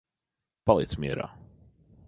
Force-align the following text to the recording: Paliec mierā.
Paliec 0.69 0.97
mierā. 1.05 1.31